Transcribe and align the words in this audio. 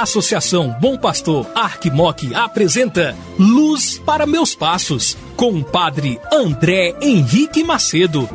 Associação 0.00 0.76
Bom 0.80 0.96
Pastor 0.96 1.44
Arquimoc 1.56 2.32
apresenta 2.32 3.16
Luz 3.36 3.98
para 3.98 4.26
Meus 4.26 4.54
Passos, 4.54 5.18
com 5.34 5.50
o 5.54 5.64
padre 5.64 6.20
André 6.32 6.94
Henrique 7.02 7.64
Macedo. 7.64 8.28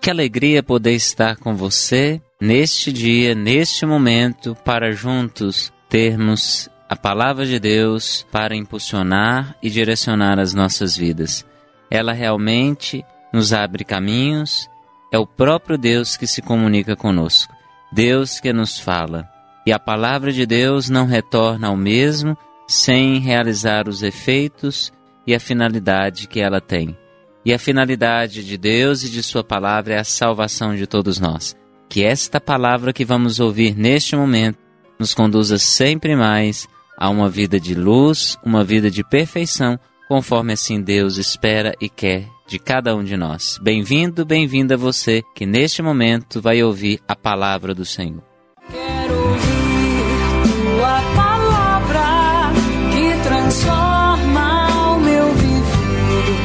Que 0.00 0.08
alegria 0.08 0.62
poder 0.62 0.94
estar 0.94 1.36
com 1.36 1.54
você 1.54 2.22
neste 2.40 2.90
dia, 2.90 3.34
neste 3.34 3.84
momento, 3.84 4.56
para 4.64 4.92
juntos 4.92 5.70
termos 5.90 6.70
a 6.88 6.96
palavra 6.96 7.44
de 7.44 7.60
Deus 7.60 8.26
para 8.32 8.56
impulsionar 8.56 9.58
e 9.62 9.68
direcionar 9.68 10.38
as 10.38 10.54
nossas 10.54 10.96
vidas. 10.96 11.44
Ela 11.90 12.14
realmente 12.14 13.04
nos 13.32 13.52
abre 13.52 13.84
caminhos, 13.84 14.68
é 15.12 15.18
o 15.18 15.26
próprio 15.26 15.76
Deus 15.76 16.16
que 16.16 16.26
se 16.26 16.40
comunica 16.40 16.94
conosco, 16.94 17.52
Deus 17.92 18.38
que 18.38 18.52
nos 18.52 18.78
fala. 18.78 19.28
E 19.66 19.72
a 19.72 19.78
palavra 19.78 20.32
de 20.32 20.46
Deus 20.46 20.88
não 20.88 21.06
retorna 21.06 21.68
ao 21.68 21.76
mesmo 21.76 22.36
sem 22.66 23.18
realizar 23.18 23.88
os 23.88 24.02
efeitos 24.02 24.92
e 25.26 25.34
a 25.34 25.40
finalidade 25.40 26.26
que 26.28 26.40
ela 26.40 26.60
tem. 26.60 26.96
E 27.44 27.52
a 27.52 27.58
finalidade 27.58 28.44
de 28.44 28.56
Deus 28.56 29.02
e 29.02 29.10
de 29.10 29.22
Sua 29.22 29.42
palavra 29.42 29.94
é 29.94 29.98
a 29.98 30.04
salvação 30.04 30.74
de 30.74 30.86
todos 30.86 31.18
nós. 31.18 31.56
Que 31.88 32.04
esta 32.04 32.40
palavra 32.40 32.92
que 32.92 33.04
vamos 33.04 33.40
ouvir 33.40 33.76
neste 33.76 34.14
momento 34.14 34.58
nos 34.98 35.14
conduza 35.14 35.58
sempre 35.58 36.14
mais 36.14 36.68
a 36.96 37.08
uma 37.08 37.28
vida 37.28 37.58
de 37.58 37.74
luz, 37.74 38.38
uma 38.44 38.62
vida 38.62 38.90
de 38.90 39.02
perfeição, 39.02 39.78
conforme 40.06 40.52
assim 40.52 40.80
Deus 40.80 41.16
espera 41.16 41.74
e 41.80 41.88
quer 41.88 42.28
de 42.50 42.58
cada 42.58 42.96
um 42.96 43.04
de 43.04 43.16
nós. 43.16 43.58
Bem-vindo, 43.62 44.26
bem-vinda 44.26 44.76
você 44.76 45.22
que 45.36 45.46
neste 45.46 45.80
momento 45.80 46.42
vai 46.42 46.60
ouvir 46.64 47.00
a 47.06 47.14
palavra 47.14 47.72
do 47.72 47.84
Senhor. 47.84 48.24
Quero 48.72 49.14
ouvir 49.14 50.50
tua 50.76 51.00
palavra 51.14 52.52
que 52.92 53.22
transforma 53.22 54.94
o 54.94 54.98
meu 54.98 55.32
viver 55.32 56.36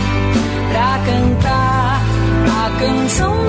pra 0.72 1.04
cantar 1.06 2.04
a 2.54 2.80
canção 2.80 3.45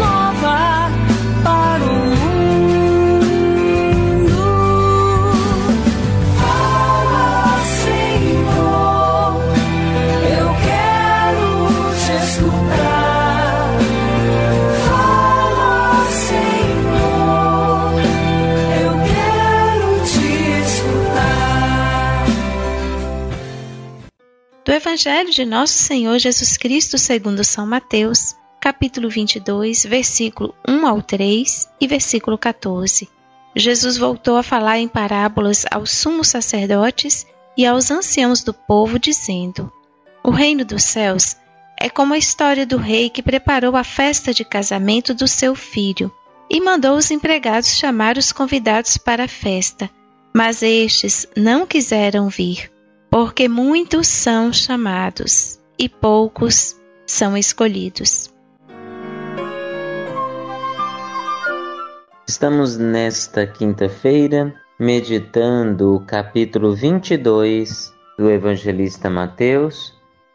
Do 24.66 24.72
Evangelho 24.72 25.30
de 25.30 25.44
Nosso 25.44 25.74
Senhor 25.74 26.18
Jesus 26.18 26.56
Cristo 26.56 26.98
segundo 26.98 27.44
São 27.44 27.64
Mateus, 27.64 28.34
capítulo 28.60 29.08
22, 29.08 29.84
versículo 29.84 30.56
1 30.66 30.84
ao 30.88 31.00
3 31.00 31.68
e 31.80 31.86
versículo 31.86 32.36
14. 32.36 33.08
Jesus 33.54 33.96
voltou 33.96 34.36
a 34.36 34.42
falar 34.42 34.80
em 34.80 34.88
parábolas 34.88 35.64
aos 35.70 35.92
sumos 35.92 36.26
sacerdotes 36.26 37.24
e 37.56 37.64
aos 37.64 37.92
anciãos 37.92 38.42
do 38.42 38.52
povo, 38.52 38.98
dizendo: 38.98 39.72
O 40.20 40.32
reino 40.32 40.64
dos 40.64 40.82
céus 40.82 41.36
é 41.80 41.88
como 41.88 42.14
a 42.14 42.18
história 42.18 42.66
do 42.66 42.76
rei 42.76 43.08
que 43.08 43.22
preparou 43.22 43.76
a 43.76 43.84
festa 43.84 44.34
de 44.34 44.44
casamento 44.44 45.14
do 45.14 45.28
seu 45.28 45.54
filho 45.54 46.12
e 46.50 46.60
mandou 46.60 46.96
os 46.96 47.12
empregados 47.12 47.76
chamar 47.76 48.18
os 48.18 48.32
convidados 48.32 48.98
para 48.98 49.26
a 49.26 49.28
festa. 49.28 49.88
Mas 50.34 50.60
estes 50.60 51.24
não 51.36 51.64
quiseram 51.64 52.28
vir, 52.28 52.68
porque 53.18 53.48
muitos 53.48 54.08
são 54.08 54.52
chamados 54.52 55.58
e 55.78 55.88
poucos 55.88 56.78
são 57.06 57.34
escolhidos. 57.34 58.30
Estamos 62.28 62.76
nesta 62.76 63.46
quinta-feira 63.46 64.54
meditando 64.78 65.94
o 65.94 66.00
capítulo 66.00 66.74
22 66.74 67.90
do 68.18 68.28
evangelista 68.30 69.08
Mateus. 69.08 69.94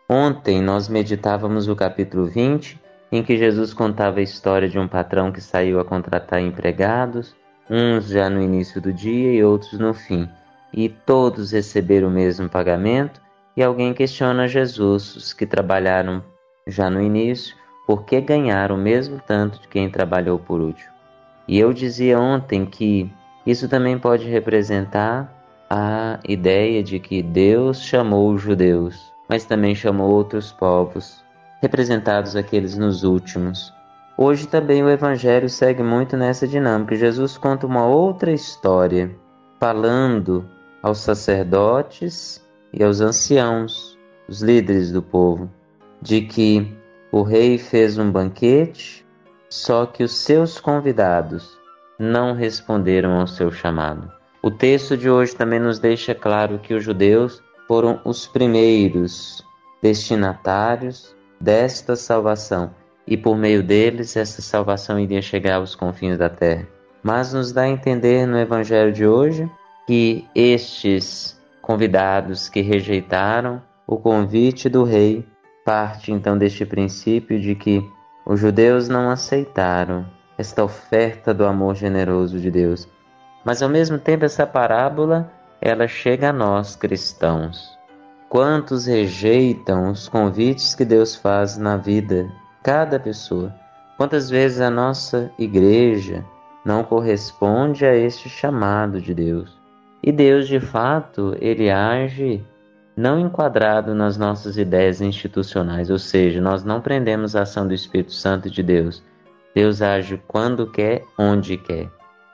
Ontem 0.10 0.60
nós 0.60 0.90
meditávamos 0.90 1.68
o 1.68 1.76
capítulo 1.76 2.26
20, 2.26 2.82
em 3.12 3.22
que 3.22 3.38
Jesus 3.38 3.76
contava 3.76 4.22
a 4.22 4.24
história 4.24 4.68
de 4.68 4.80
um 4.80 4.88
patrão 4.88 5.32
que 5.32 5.40
saiu 5.40 5.80
a 5.80 5.86
contratar 5.86 6.42
empregados, 6.42 7.36
uns 7.70 8.08
já 8.08 8.28
no 8.28 8.42
início 8.42 8.82
do 8.82 8.92
dia 8.92 9.34
e 9.34 9.44
outros 9.44 9.74
no 9.74 9.94
fim, 9.94 10.28
e 10.74 10.90
todos 10.90 11.52
receberam 11.52 12.08
o 12.08 12.12
mesmo 12.12 12.50
pagamento. 12.50 13.22
E 13.56 13.64
alguém 13.64 13.94
questiona 13.94 14.48
Jesus, 14.48 15.16
os 15.16 15.34
que 15.34 15.46
trabalharam 15.46 16.24
já 16.66 16.90
no 16.90 17.02
início, 17.02 17.56
por 17.86 18.04
que 18.04 18.22
ganharam 18.22 18.76
o 18.76 18.80
mesmo 18.80 19.22
tanto 19.26 19.60
de 19.60 19.68
quem 19.68 19.90
trabalhou 19.90 20.40
por 20.40 20.62
último? 20.62 20.92
E 21.48 21.60
eu 21.60 21.74
dizia 21.74 22.20
ontem 22.20 22.66
que 22.66 23.12
isso 23.46 23.68
também 23.68 23.98
pode 23.98 24.28
representar 24.30 25.42
a 25.70 26.20
ideia 26.28 26.84
de 26.84 27.00
que 27.00 27.22
Deus 27.22 27.82
chamou 27.82 28.32
os 28.32 28.42
judeus, 28.42 29.12
mas 29.28 29.46
também 29.46 29.74
chamou 29.74 30.12
outros 30.12 30.52
povos, 30.52 31.24
representados 31.62 32.36
aqueles 32.36 32.78
nos 32.78 33.04
últimos. 33.04 33.74
Hoje 34.18 34.48
também 34.48 34.84
o 34.84 34.90
Evangelho 34.90 35.50
segue 35.50 35.82
muito 35.82 36.16
nessa 36.16 36.48
dinâmica. 36.48 36.96
Jesus 36.96 37.38
conta 37.38 37.66
uma 37.66 37.86
outra 37.86 38.32
história, 38.32 39.10
falando 39.60 40.46
aos 40.82 41.00
sacerdotes 41.00 42.46
e 42.74 42.84
aos 42.84 43.02
anciãos, 43.02 43.98
os 44.28 44.42
líderes 44.42 44.92
do 44.92 45.02
povo, 45.02 45.50
de 46.02 46.22
que 46.22 46.76
o 47.12 47.22
rei 47.22 47.58
fez 47.58 47.98
um 47.98 48.12
banquete 48.12 49.06
só 49.50 49.86
que 49.86 50.04
os 50.04 50.16
seus 50.16 50.60
convidados 50.60 51.60
não 52.00 52.34
responderam 52.34 53.20
ao 53.20 53.28
seu 53.28 53.52
chamado. 53.52 54.10
O 54.42 54.50
texto 54.50 54.98
de 54.98 55.10
hoje 55.10 55.36
também 55.36 55.60
nos 55.60 55.78
deixa 55.78 56.16
claro 56.16 56.58
que 56.58 56.74
os 56.74 56.84
judeus 56.84 57.44
foram 57.68 58.02
os 58.06 58.26
primeiros 58.26 59.46
destinatários 59.84 61.16
desta 61.40 61.96
salvação 61.96 62.74
e 63.06 63.18
por 63.18 63.36
meio 63.38 63.62
deles 63.62 64.16
essa 64.16 64.42
salvação 64.42 65.00
iria 65.00 65.22
chegar 65.22 65.56
aos 65.56 65.76
confins 65.76 66.18
da 66.18 66.30
terra. 66.30 66.68
Mas 67.04 67.34
nos 67.34 67.52
dá 67.52 67.64
a 67.64 67.70
entender 67.70 68.26
no 68.26 68.40
evangelho 68.40 68.94
de 68.94 69.06
hoje 69.06 69.50
que 69.92 70.26
estes 70.34 71.38
convidados 71.62 72.48
que 72.48 72.62
rejeitaram 72.62 73.62
o 73.86 73.98
convite 73.98 74.70
do 74.70 74.86
rei 74.86 75.28
parte 75.66 76.14
então 76.14 76.38
deste 76.38 76.66
princípio 76.66 77.38
de 77.38 77.56
que 77.56 77.86
os 78.26 78.40
judeus 78.40 78.88
não 78.88 79.10
aceitaram 79.10 80.06
esta 80.38 80.64
oferta 80.64 81.34
do 81.34 81.46
amor 81.46 81.76
generoso 81.76 82.40
de 82.40 82.50
Deus. 82.50 82.88
Mas 83.44 83.62
ao 83.62 83.68
mesmo 83.68 84.00
tempo 84.00 84.24
essa 84.24 84.48
parábola, 84.48 85.30
ela 85.60 85.90
chega 85.90 86.30
a 86.30 86.34
nós 86.34 86.74
cristãos. 86.74 87.78
Quantos 88.30 88.86
rejeitam 88.86 89.92
os 89.92 90.08
convites 90.08 90.74
que 90.74 90.86
Deus 90.86 91.18
faz 91.18 91.58
na 91.58 91.76
vida, 91.76 92.32
cada 92.64 92.98
pessoa? 92.98 93.54
Quantas 93.98 94.30
vezes 94.30 94.62
a 94.62 94.70
nossa 94.70 95.30
igreja 95.38 96.24
não 96.64 96.82
corresponde 96.82 97.86
a 97.86 97.94
este 97.94 98.30
chamado 98.30 99.02
de 99.02 99.14
Deus? 99.14 99.60
E 100.04 100.12
Deus, 100.12 100.48
de 100.48 100.60
fato, 100.60 101.36
ele 101.40 101.70
age 101.70 102.44
não 102.96 103.20
enquadrado 103.20 103.94
nas 103.96 104.18
nossas 104.18 104.58
ideias 104.58 105.00
institucionais, 105.02 105.90
ou 105.90 106.00
seja, 106.00 106.42
nós 106.42 106.64
não 106.64 106.82
prendemos 106.82 107.36
a 107.36 107.44
ação 107.44 107.68
do 107.68 107.74
Espírito 107.74 108.12
Santo 108.12 108.50
de 108.50 108.62
Deus. 108.62 109.04
Deus 109.54 109.82
age 109.82 110.22
quando 110.28 110.72
quer, 110.72 111.04
onde 111.18 111.58
quer, 111.58 111.90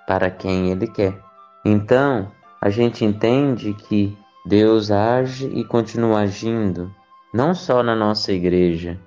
para 0.07 0.29
quem 0.29 0.71
Ele 0.71 0.87
quer. 0.87 1.17
Então, 1.65 2.31
a 2.61 2.69
gente 2.69 3.03
entende 3.03 3.73
que 3.73 4.17
Deus 4.45 4.89
age 4.91 5.47
e 5.47 5.63
continua 5.63 6.21
agindo, 6.21 6.93
não 7.33 7.53
só 7.53 7.83
na 7.83 7.95
nossa 7.95 8.31
igreja, 8.31 8.97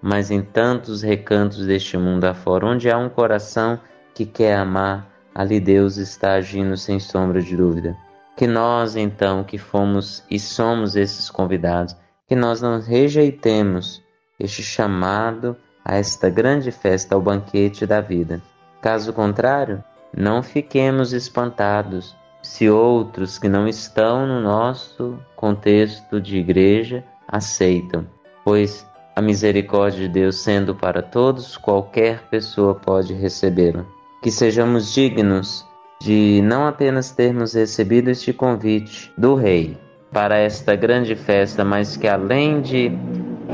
mas 0.00 0.30
em 0.30 0.40
tantos 0.40 1.02
recantos 1.02 1.66
deste 1.66 1.98
mundo 1.98 2.24
afora, 2.24 2.66
onde 2.66 2.90
há 2.90 2.96
um 2.96 3.08
coração 3.08 3.78
que 4.14 4.24
quer 4.24 4.56
amar, 4.56 5.06
ali 5.38 5.60
Deus 5.60 5.98
está 5.98 6.32
agindo 6.32 6.76
sem 6.76 6.98
sombra 6.98 7.40
de 7.40 7.56
dúvida. 7.56 7.96
Que 8.36 8.44
nós, 8.44 8.96
então, 8.96 9.44
que 9.44 9.56
fomos 9.56 10.24
e 10.28 10.36
somos 10.36 10.96
esses 10.96 11.30
convidados, 11.30 11.96
que 12.26 12.34
nós 12.34 12.60
não 12.60 12.80
rejeitemos 12.80 14.02
este 14.36 14.64
chamado 14.64 15.56
a 15.84 15.94
esta 15.94 16.28
grande 16.28 16.72
festa, 16.72 17.14
ao 17.14 17.22
banquete 17.22 17.86
da 17.86 18.00
vida. 18.00 18.42
Caso 18.82 19.12
contrário, 19.12 19.82
não 20.12 20.42
fiquemos 20.42 21.12
espantados 21.12 22.16
se 22.42 22.68
outros 22.68 23.38
que 23.38 23.48
não 23.48 23.68
estão 23.68 24.26
no 24.26 24.40
nosso 24.40 25.20
contexto 25.36 26.20
de 26.20 26.36
igreja 26.36 27.04
aceitam, 27.28 28.04
pois 28.44 28.84
a 29.14 29.22
misericórdia 29.22 30.00
de 30.00 30.08
Deus 30.08 30.36
sendo 30.36 30.74
para 30.74 31.00
todos, 31.00 31.56
qualquer 31.56 32.22
pessoa 32.28 32.74
pode 32.74 33.14
recebê-la. 33.14 33.84
Que 34.22 34.30
sejamos 34.30 34.92
dignos 34.92 35.66
de 36.00 36.40
não 36.42 36.66
apenas 36.66 37.10
termos 37.10 37.54
recebido 37.54 38.08
este 38.08 38.32
convite 38.32 39.12
do 39.16 39.34
Rei 39.34 39.76
para 40.12 40.36
esta 40.38 40.74
grande 40.74 41.14
festa, 41.14 41.64
mas 41.64 41.96
que 41.96 42.08
além 42.08 42.60
de 42.60 42.90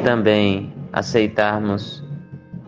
também 0.04 0.72
aceitarmos 0.92 2.04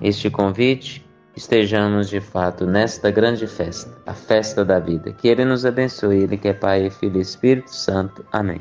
este 0.00 0.30
convite, 0.30 1.04
estejamos 1.36 2.08
de 2.08 2.20
fato 2.20 2.66
nesta 2.66 3.10
grande 3.10 3.46
festa, 3.46 3.96
a 4.06 4.14
festa 4.14 4.64
da 4.64 4.78
vida. 4.78 5.12
Que 5.12 5.28
Ele 5.28 5.44
nos 5.44 5.64
abençoe, 5.64 6.22
Ele 6.22 6.36
que 6.36 6.48
é 6.48 6.52
Pai, 6.52 6.90
Filho 6.90 7.18
e 7.18 7.20
Espírito 7.20 7.74
Santo. 7.74 8.24
Amém. 8.32 8.60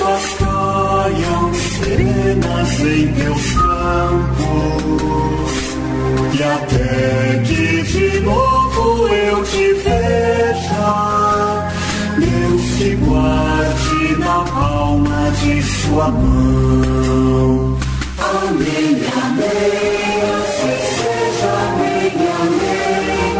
de 15.39 15.61
sua 15.63 16.07
mão. 16.09 17.77
Amém, 18.17 19.01
amém, 19.23 20.21
assim 20.37 20.77
seja, 20.95 21.51
amém, 21.67 22.11
amém, 22.41 23.35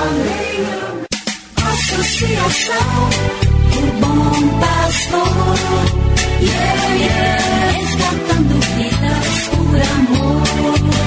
amém, 0.00 0.58
amém. 0.66 1.06
Associação 1.72 3.10
do 3.70 3.80
Bom 4.00 4.34
Pastor. 4.60 5.56
Yeah, 6.40 6.94
yeah. 6.94 7.70
Resgatando 7.72 8.54
vidas 8.76 9.36
por 9.50 9.76
amor. 9.80 11.05